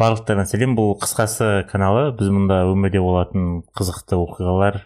барлықтарына 0.00 0.46
сәлем 0.48 0.74
бұл 0.74 0.96
қысқасы 0.98 1.66
каналы 1.70 2.08
біз 2.18 2.30
мұнда 2.34 2.64
өмірде 2.70 2.98
болатын 3.02 3.62
қызықты 3.78 4.18
оқиғалар 4.18 4.80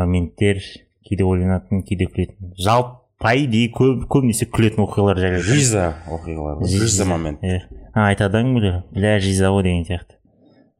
моменттер 0.00 0.62
кейде 1.04 1.26
ойланатын 1.28 1.82
кейде 1.84 2.08
күлетін. 2.08 2.54
Жалпы 2.56 2.96
по 3.20 3.34
идее 3.36 3.68
көп 3.76 4.06
көбінесе 4.08 4.48
күлетін 4.48 4.86
оқиғалар 4.86 5.20
жайлы 5.20 5.42
жиза 5.44 5.90
оқиғалар 6.08 6.64
жиза 6.64 7.04
момент. 7.04 7.44
иә. 7.44 7.60
Айтады 7.92 8.40
әңгімелер 8.40 8.82
бля 8.94 9.18
жиза 9.20 9.52
ғой 9.52 9.66
деген 9.68 9.84
сияқты. 9.84 10.16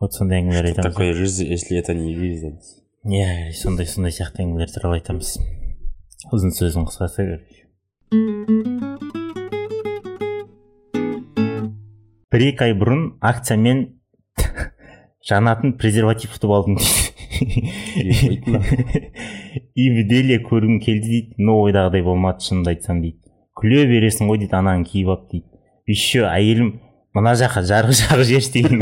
Вот 0.00 0.14
сондай 0.14 0.40
әңгімелер 0.40 0.72
айтамыз. 0.72 0.92
такое 0.95 1.12
жиза 1.12 1.45
если 1.45 1.77
это 1.77 1.92
не 1.92 2.14
жиза? 2.16 2.56
Иә 3.04 3.52
сондай 3.52 3.86
сондай 3.86 4.12
сияқты 4.12 4.46
әңгімелер 4.46 4.72
туралы 4.72 5.02
айтамыз. 5.02 5.36
Ұзын 6.32 6.56
сөздің 6.56 6.88
қысқасы 6.88 7.29
короче. 7.29 8.79
Бір 12.30 12.45
екі 12.47 12.69
ай 12.69 12.75
бұрын 12.79 13.01
акциямен 13.27 13.79
жанатын 15.29 15.73
презерватив 15.79 16.37
ұтып 16.37 16.53
алдым. 16.55 16.77
Дейді 17.41 18.61
и 19.75 19.89
виделия 19.91 20.39
көргім 20.45 20.79
келді 20.84 21.09
дейді. 21.09 21.34
Но 21.43 21.59
ойдағыдай 21.65 22.03
болмады 22.06 22.45
шынымды 22.47 22.70
айтсам 22.75 23.01
дейді. 23.03 23.19
Күле 23.59 23.83
бересің 23.91 24.30
ғой 24.30 24.39
дейді 24.45 24.55
ананы 24.61 24.87
киіп 24.87 25.09
алып 25.11 25.27
дейді. 25.33 25.47
Еще 25.91 26.23
әйелім 26.29 26.69
мына 27.19 27.34
жаққа 27.41 27.65
жарық 27.66 27.93
жағып 27.98 28.23
жіберші 28.29 28.51
деген 28.61 28.78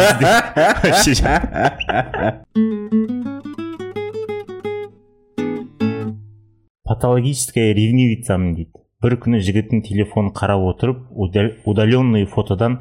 патологическая 6.85 7.73
ревнивицамын 7.73 8.55
дейді. 8.61 8.77
Бір 9.01 9.17
күні 9.23 9.39
жігіттің 9.41 9.85
телефонын 9.87 10.33
қарап 10.37 10.65
отырып 10.73 10.99
удаленный 11.17 12.27
фотодан 12.27 12.81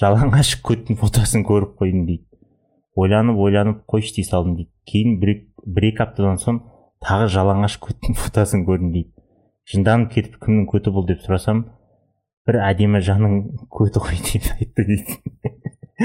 жалаңаш 0.00 0.56
көттің 0.66 0.98
фотосын 0.98 1.44
көріп 1.46 1.76
қойдым 1.78 2.06
дейді. 2.08 2.24
Ойланып 2.98 3.38
ойланып 3.38 3.84
қойшы 3.90 4.16
дей 4.16 4.26
салдым 4.26 4.56
дейді. 4.58 4.70
Кейін 4.90 5.20
бір, 5.20 5.86
екі 5.90 6.02
аптадан 6.02 6.38
соң 6.42 6.60
тағы 7.04 7.28
жалаңаш 7.34 7.78
көттің 7.82 8.18
фотосын 8.18 8.64
көрдім 8.66 8.90
дейді. 8.94 9.12
Жынданып 9.70 10.12
кетіп 10.14 10.34
кімнің 10.42 10.66
көті 10.72 10.92
бұл 10.94 11.06
деп 11.08 11.22
сұрасам 11.24 11.64
бір 12.44 12.60
әдемі 12.66 13.00
жанның 13.06 13.38
көті 13.72 14.02
ғой 14.04 14.18
деп 14.26 14.50
айтты 14.58 14.82
дейді. 14.90 15.12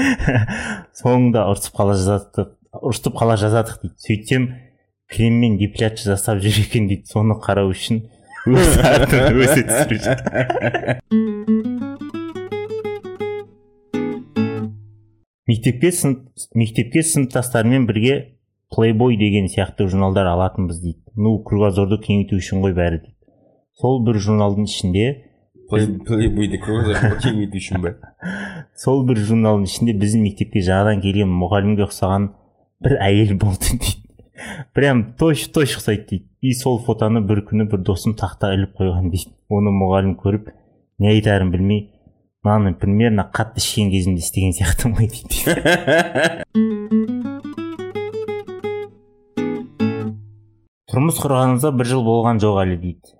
Соңында 1.00 1.48
ұрсып 1.50 1.76
қала 1.76 1.98
жазадық 1.98 2.54
ұрсып 2.80 3.18
қала 3.18 3.36
жазадық 3.42 3.82
дейді. 3.82 3.96
Сөйтсем 4.06 4.48
креммен 5.10 5.58
депиляция 5.58 6.14
жасап 6.14 6.40
жүр 6.44 6.62
екен 6.62 6.88
дейді. 6.88 7.10
Соны 7.10 7.36
қарау 7.42 7.74
үшін 7.74 8.06
түсіріп 8.46 9.10
мектепке 15.50 15.90
мектепке 16.54 17.02
сыныптастарымен 17.02 17.86
бірге 17.88 18.16
плейбой 18.70 19.16
деген 19.16 19.48
сияқты 19.50 19.88
журналдар 19.88 20.26
алатынбыз 20.30 20.78
дейді. 20.80 21.00
Ну 21.16 21.38
кругозорды 21.42 21.98
кеңейту 22.04 22.38
үшін 22.38 22.62
ғой 22.64 22.74
бәрі 22.76 23.00
дейді. 23.02 23.16
Сол 23.80 24.02
бір 24.06 24.20
журналдың 24.22 24.68
ішінде 24.70 25.06
плейбойды 25.70 26.60
кругозорды 26.62 27.18
кеңейту 27.24 27.58
үшін 27.58 27.82
бе? 27.82 27.96
Сол 28.78 29.02
бір 29.08 29.22
журналдың 29.26 29.66
ішінде 29.66 29.96
біздің 29.98 30.26
мектепке 30.28 30.62
жаңадан 30.66 31.02
келген 31.02 31.32
мұғалімге 31.42 31.88
ұқсаған 31.88 32.30
бір 32.84 32.96
әйел 33.02 33.34
болды 33.40 33.70
дейді. 33.74 33.96
Прям 34.76 35.04
точь 35.18 35.48
точь 35.54 35.78
ұқсайды 35.80 36.06
дейді. 36.10 36.26
И 36.40 36.54
сол 36.56 36.78
фотоны 36.84 37.24
бір 37.26 37.42
күні 37.50 37.66
бір 37.72 37.82
досым 37.84 38.14
тақта 38.16 38.54
іліп 38.54 38.78
қойған 38.78 39.10
дейді. 39.10 39.34
Оны 39.50 39.74
мұғалім 39.74 40.14
көріп 40.20 40.52
не 41.00 41.10
айтарын 41.16 41.50
білмей 41.50 41.88
мынаны 42.44 42.72
примерно 42.74 43.28
қатты 43.34 43.60
ішкен 43.60 43.90
кезімде 43.92 44.22
істеген 44.24 44.52
сияқтымын 44.56 44.96
ғой 44.96 45.08
дейді. 45.12 45.36
Тұрмыс 50.90 51.20
құрғаныңызға 51.20 51.70
бір 51.76 51.86
жыл 51.86 52.00
болған 52.06 52.40
жоқ 52.42 52.56
әлі 52.64 52.76
дейді. 52.80 53.12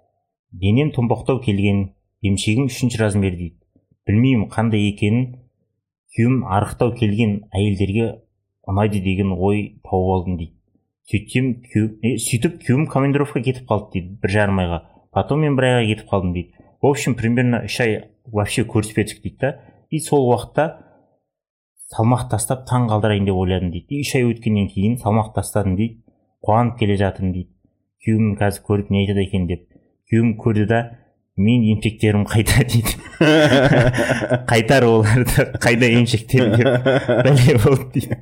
Денем 0.51 0.89
томпақтау 0.97 1.39
келген 1.45 1.93
емшегім 2.25 2.67
үшінші 2.71 2.99
размер 3.03 3.37
дейді. 3.37 3.61
Білмеймін 4.09 4.49
қандай 4.51 4.89
екенін. 4.89 5.37
Күйеуім 6.17 6.41
арықтау 6.51 6.97
келген 6.97 7.37
әйелдерге 7.55 8.09
ұнайды 8.67 8.99
деген 9.05 9.37
ой 9.37 9.79
тауып 9.85 10.11
алдым 10.17 10.41
дейді. 10.41 10.57
Сөйтсем 11.13 11.53
күйеу 11.69 12.17
сөйтіп 12.25 12.59
күйеуім 12.65 12.89
командировка 12.91 13.45
кетіп 13.45 13.69
қалды 13.71 14.01
дейді 14.01 14.19
бір 14.23 14.35
жарым 14.35 14.59
айға. 14.65 14.81
Потом 15.15 15.45
мен 15.45 15.55
бір 15.61 15.69
айға 15.69 15.87
кетіп 15.93 16.11
қалдым 16.11 16.35
дейді. 16.35 16.57
В 16.83 16.91
общем 16.91 17.15
примерно 17.15 17.63
үш 17.69 17.81
ай 17.85 18.11
вообще 18.33 18.65
көріспедік 18.65 19.23
дейді 19.23 19.39
да. 19.41 19.51
И 19.91 19.99
сол 19.99 20.29
уақытта 20.31 20.67
салмақ 21.91 22.29
тастап 22.31 22.67
таң 22.69 22.89
қалдырайын 22.91 23.27
деп 23.27 23.35
ойладым 23.35 23.73
дейді. 23.75 23.99
И 23.99 24.05
үш 24.05 24.15
ай 24.15 24.27
өткеннен 24.29 24.69
кейін 24.71 24.99
салмақ 25.03 25.33
тастадым 25.35 25.77
дейді. 25.79 26.03
Қуанып 26.47 26.79
келе 26.79 26.97
жатырмын 27.01 27.35
дейді. 27.35 27.51
Күйеуім 28.05 28.37
қазір 28.41 28.65
көріп 28.69 28.93
не 28.95 29.03
айтады 29.03 29.25
екен 29.27 29.49
деп. 29.51 29.67
Күйеуім 30.11 30.37
көрді 30.41 30.67
да 30.71 30.81
мен 31.41 31.65
емшектерім 31.75 32.25
қайда? 32.31 32.65
дейді. 32.71 32.95
Қайтар 34.51 34.87
оларды 34.89 35.49
қайда 35.61 35.91
емшектерім? 35.99 36.57
деп. 36.57 36.89
Бәле 37.27 37.59
болды 37.65 37.91
дейді. 37.99 38.15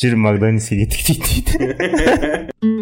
Жүр 0.00 0.18
макдональдске 0.24 0.86
кеттік 0.86 1.28
дейді. 1.28 2.72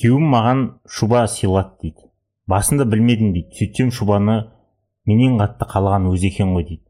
күйеуім 0.00 0.30
маған 0.32 0.60
шуба 0.88 1.26
сыйлады 1.28 1.76
дейді. 1.82 2.06
Басында 2.48 2.86
білмедім 2.88 3.34
дейді. 3.34 3.52
Сөйтсем 3.58 3.90
шубаны 3.92 4.36
менен 5.04 5.36
қатты 5.40 5.68
қалаған 5.68 6.08
өзі 6.08 6.30
екен 6.30 6.54
ғой 6.56 6.64
дейді. 6.70 6.86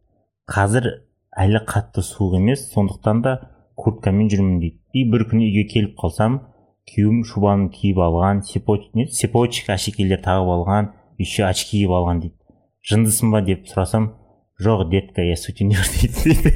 Қазір 0.50 0.86
әлі 1.34 1.64
қатты 1.66 2.04
суық 2.06 2.36
емес 2.38 2.68
сондықтан 2.70 3.22
да 3.24 3.32
курткамен 3.74 4.30
жүрмін 4.30 4.60
дейді. 4.62 4.78
И 4.94 5.04
бір 5.10 5.26
күні 5.32 5.48
үйге 5.48 5.66
келіп 5.72 5.98
қалсам 5.98 6.40
күйеуім 6.90 7.24
шубаны 7.26 7.68
киіп 7.74 7.98
алған 8.06 8.44
цепочек 8.46 9.74
әшекейлер 9.74 10.22
тағып 10.22 10.54
алған 10.54 10.94
еще 11.18 11.44
очки 11.50 11.80
киіп 11.80 11.90
алған 11.98 12.22
дейді. 12.22 12.36
Жындысың 12.86 13.34
ба? 13.34 13.42
деп 13.42 13.66
сұрасам 13.66 14.12
жоқ 14.62 14.88
детка 14.90 15.22
я 15.26 15.36
сутенер 15.36 15.82
дейді. 15.98 16.54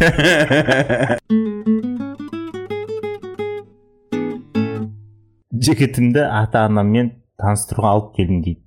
Жігітімді 5.64 6.24
ата 6.28 6.64
анаммен 6.68 7.10
таныстыруға 7.40 7.92
алып 7.96 8.10
келдім 8.18 8.40
дейді. 8.44 8.60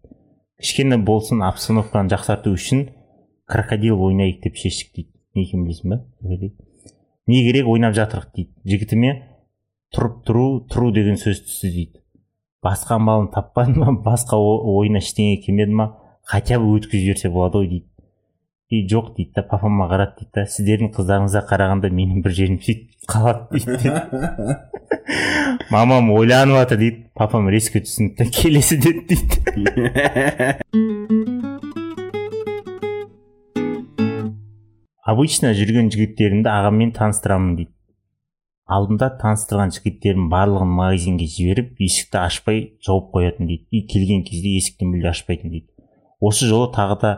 Кішкене 0.62 0.97
болсын 0.97 1.44
обстановканы 1.46 2.09
жақсарту 2.09 2.53
үшін 2.58 2.88
крокодил 3.46 4.00
ойнайық 4.08 4.40
деп 4.46 4.58
шештік 4.58 4.96
дейді. 4.96 5.12
Не 5.35 5.44
екенін 5.46 5.68
білесің 5.68 5.94
ба? 5.94 6.00
Не 7.28 7.44
керек 7.46 7.69
ойнап 7.69 7.94
жатырық 7.97 8.31
дейді. 8.34 8.52
Жігітіме 8.66 9.12
тұрып 9.94 10.24
тұру 10.25 10.46
тұру 10.72 10.90
деген 10.96 11.19
сөз 11.22 11.44
түсті 11.46 11.72
дейді. 11.75 12.02
Басқа 12.66 12.97
амалын 12.97 13.29
таппады 13.35 13.78
ма? 13.78 13.94
Басқа 13.94 14.40
ойына 14.40 15.03
ештеңе 15.03 15.38
келмеді 15.44 15.78
ма? 15.78 15.91
Хотя 16.25 16.58
бы 16.59 16.74
өткізіп 16.79 17.12
жіберсе 17.12 17.29
болады 17.29 17.62
ғой 17.62 17.69
дейді. 17.75 17.88
И 18.69 18.81
жоқ 18.90 19.14
дейді 19.16 19.38
да 19.38 19.46
папама 19.47 19.85
қарады 19.91 20.24
дейді 20.24 20.34
да 20.34 20.47
сіздердің 20.50 20.91
қыздарыңызға 20.97 21.46
қарағанда 21.52 21.94
менің 21.94 22.25
бір 22.25 22.35
жерім 22.41 22.58
сөйтіп 22.64 23.08
қалады 23.14 23.62
дейді. 23.62 24.68
мамам 25.72 26.12
ойланып 26.12 26.56
жатыр 26.62 26.78
дейді. 26.81 27.03
Папам 27.16 27.50
резко 27.50 27.79
түсінді. 27.79 28.29
Келесі 28.31 28.78
деді 28.78 29.01
дейді. 29.09 30.57
Обычно 35.07 35.53
жүрген 35.56 35.88
жігіттерімді 35.94 36.51
ағаммен 36.51 36.91
таныстырамын 36.97 37.56
дейді. 37.56 37.72
Алдында 38.67 39.07
таныстырған 39.22 39.72
жігіттерім 39.72 40.25
барлығын 40.28 40.67
магазинге 40.67 41.29
жіберіп 41.31 41.79
есікті 41.79 42.19
ашпай 42.19 42.57
жауып 42.84 43.13
қоятын 43.16 43.47
дейді. 43.47 43.63
И 43.72 43.85
келген 43.87 44.26
кезде 44.28 44.58
есікті 44.59 44.90
мүлде 44.90 45.14
ашпайтын 45.14 45.53
дейді. 45.53 45.72
Осы 46.20 46.49
жолы 46.52 46.67
тағы 46.76 46.99
да 46.99 47.14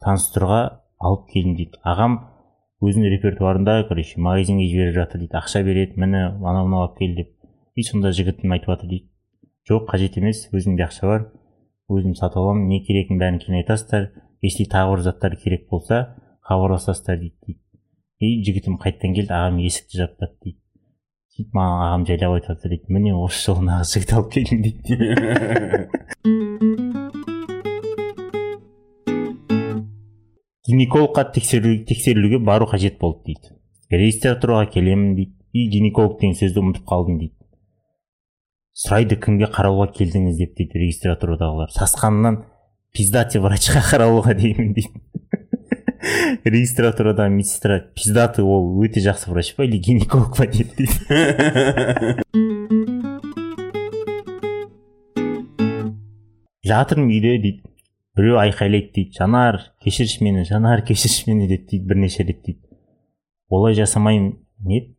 таныстыруға 0.00 0.62
алып 1.04 1.28
келдім 1.34 1.58
дейді. 1.60 1.76
Ағам 1.84 2.16
өзінің 2.80 3.12
репертуарында 3.18 3.76
короче 3.90 4.16
магазинге 4.16 4.70
жіберіп 4.72 4.96
жатыр 4.96 5.20
дейді. 5.26 5.36
Ақша 5.36 5.60
береді 5.68 6.00
міне 6.00 6.24
анау 6.40 6.64
мынау 6.64 6.86
алып 6.86 6.96
кел 7.02 7.12
деп. 7.20 7.33
И 7.74 7.82
сонда 7.82 8.12
жігітім 8.14 8.52
айтып 8.54 8.74
жатыр 8.74 8.88
дейді 8.90 9.08
жоқ 9.70 9.88
қажет 9.90 10.18
емес 10.20 10.48
өзімде 10.52 10.84
ақша 10.86 11.08
бар 11.10 11.24
өзім 11.90 12.14
сатып 12.18 12.42
аламын 12.42 12.68
не 12.68 12.82
керегін 12.86 13.18
бәрін 13.22 13.40
кейін 13.42 13.62
айтасыздар 13.62 14.10
если 14.44 14.64
тағы 14.68 14.94
бір 14.94 15.00
заттар 15.08 15.36
керек 15.40 15.68
болса 15.70 16.16
хабарласасыздар 16.44 17.18
дейді 17.18 17.34
дейді. 17.46 17.60
И 18.20 18.44
жігітім 18.44 18.76
қайтадан 18.80 19.14
келді 19.16 19.32
ағам 19.32 19.58
есікті 19.64 19.98
жаптады 20.02 20.36
дейді. 20.44 20.58
Сөйтіп 21.34 21.56
маған 21.56 21.80
ағам 21.86 22.02
жайлап 22.08 22.32
айтып 22.36 22.50
жатыр 22.52 22.68
дейді 22.74 22.86
міне 22.94 23.12
осы 23.16 23.40
жолы 23.48 23.62
нағыз 23.66 23.88
жігіт 23.96 24.10
алып 24.14 24.28
келдім 24.34 24.58
дейді. 24.64 24.92
Гинекологқа 30.64 31.22
тексерілуге 31.32 32.38
бару 32.38 32.66
қажет 32.68 32.98
болды 33.00 33.32
дейді. 33.32 33.56
Регистратураға 33.90 34.66
келемін 34.76 35.14
дейді. 35.16 35.34
И 35.54 35.68
гинеколог 35.70 36.20
деген 36.20 36.36
сөзді 36.36 36.60
ұмытып 36.60 36.84
қалдым 36.88 37.18
дейді. 37.20 37.34
Сұрайды 38.74 39.14
кімге 39.22 39.46
қарауға 39.54 39.86
келдіңіз 39.94 40.34
деп 40.40 40.56
дейді 40.58 40.80
регистратурадағылар 40.82 41.70
сасқанынан 41.70 42.40
пиздате 42.94 43.38
врачқа 43.42 43.80
қаралуға 43.90 44.34
деймін 44.34 44.72
дейді. 44.74 44.90
Регистратурадағы 46.44 47.30
медсестра 47.36 47.78
пиздатый 47.94 48.44
ол 48.44 48.74
өте 48.82 49.00
жақсы 49.04 49.30
врач 49.30 49.54
па 49.54 49.64
или 49.64 49.78
гинеколог 49.78 50.36
па 50.36 50.46
дейді. 50.50 50.88
Жатырмын 56.66 57.10
үйде 57.14 57.38
дейді. 57.38 57.62
Біреу 58.18 58.36
айқайлайды 58.42 58.90
дейді. 58.94 59.14
Жанар 59.20 59.60
кешірші 59.84 60.24
мені 60.24 60.44
жанар 60.50 60.82
кешірші 60.84 61.30
мені 61.30 61.46
деді 61.46 61.66
дейді 61.70 61.86
бірнеше 61.86 62.26
рет 62.26 62.42
дейді. 62.42 62.60
Олай 63.48 63.74
жасамаймын. 63.78 64.34
Не 64.66 64.94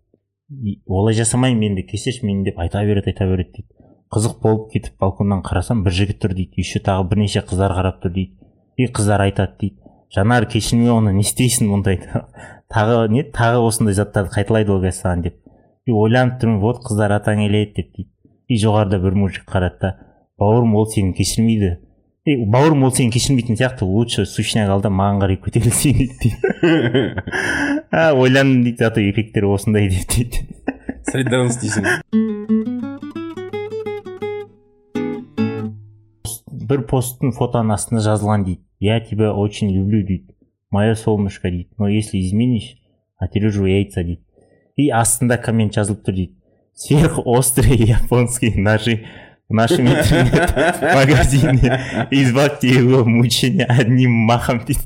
олай 0.86 1.16
жасамаймын 1.18 1.72
енді 1.72 1.84
кешірші 1.90 2.26
мені 2.26 2.44
деп 2.46 2.60
айта 2.60 2.84
береді 2.86 3.10
айта 3.10 3.26
береді 3.26 3.52
дейді. 3.56 3.70
Қызық 4.14 4.36
болып 4.42 4.68
кетіп 4.72 5.00
балконнан 5.02 5.42
қарасам 5.42 5.82
бір 5.84 5.94
жігіт 5.98 6.20
тұр 6.22 6.36
дейді. 6.38 6.62
Еще 6.62 6.80
тағы 6.80 7.08
бірнеше 7.10 7.42
қыздар 7.42 7.74
қарап 7.74 8.04
тұр 8.04 8.14
дейді. 8.14 8.38
И 8.78 8.86
қыздар 8.86 9.26
айтады 9.26 9.58
дейді. 9.60 9.80
Жанар 10.14 10.46
кешірме 10.46 10.92
оны 10.94 11.16
не 11.18 11.26
істейсің 11.26 11.72
мұндайды 11.72 12.22
тағы 12.74 13.10
не? 13.10 13.24
Тағы 13.26 13.64
осындай 13.66 13.98
заттарды 13.98 14.36
қайталайды 14.36 14.72
ол 14.72 14.84
қазір 14.84 15.00
саған 15.02 15.26
деп. 15.26 15.40
И 15.86 15.92
ойланып 15.92 16.38
тұрмын 16.42 16.62
вот 16.62 16.84
қыздар 16.86 17.18
атаң 17.18 17.42
келеді 17.48 17.74
деп 17.82 17.90
дейді. 17.98 18.12
И 18.48 18.62
жоғарыда 18.62 19.02
бір 19.02 19.18
мужик 19.18 19.50
қарады 19.50 19.82
да 19.82 19.92
бауырым 20.38 20.76
ол 20.78 20.86
сені 20.86 21.16
кешірмейді. 21.18 21.80
Е 22.26 22.38
бауырым 22.46 22.86
ол 22.86 22.94
сені 22.94 23.10
кешірмейтін 23.14 23.58
сияқты 23.58 23.90
лучше 23.90 24.26
сущняк 24.30 24.70
ал 24.70 24.82
да 24.86 24.94
маған 24.94 25.26
қарай 25.26 25.42
көтерілсейін 25.42 25.98
дейді 25.98 26.16
дейді. 26.22 26.38
а 27.92 28.14
ойландым 28.14 28.64
дейді 28.64 28.84
зато 28.84 29.02
еркектер 29.02 29.46
осындай 29.46 29.90
деп 29.90 30.10
дейді. 30.10 30.48
Солидарность 31.06 31.62
дейсің 31.62 31.86
бір 36.66 36.82
посттың 36.90 37.34
фотоның 37.36 37.76
астына 37.76 38.02
жазылған 38.02 38.46
дейді. 38.46 38.62
Я 38.80 39.00
тебя 39.00 39.34
очень 39.34 39.72
люблю 39.72 40.04
дейді. 40.04 40.36
Мое 40.72 40.96
солнышко 40.96 41.50
дейді. 41.50 41.70
Но 41.78 41.88
если 41.88 42.20
изменишь 42.20 42.78
отрежу 43.18 43.66
яйца 43.66 44.04
дейді. 44.04 44.22
И 44.76 44.90
астында 44.90 45.38
коммент 45.38 45.76
жазылып 45.76 46.04
тұр 46.06 46.18
дейді. 46.18 46.34
Сверхострые 46.74 47.76
японские 47.76 48.58
ножи 48.58 49.06
в 49.48 49.54
нашем 49.54 49.88
интернет-магазине. 49.88 52.08
Избавьте 52.12 52.68
его 52.68 53.06
мучения 53.06 53.66
одним 53.66 54.12
махом 54.12 54.62
дейді. 54.66 54.82